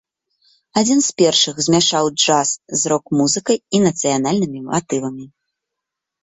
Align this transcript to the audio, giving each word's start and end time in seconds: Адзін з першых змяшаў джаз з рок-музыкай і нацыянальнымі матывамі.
Адзін 0.79 0.99
з 1.07 1.11
першых 1.21 1.59
змяшаў 1.65 2.09
джаз 2.23 2.49
з 2.79 2.93
рок-музыкай 2.95 3.57
і 3.75 3.83
нацыянальнымі 3.85 4.59
матывамі. 4.71 5.25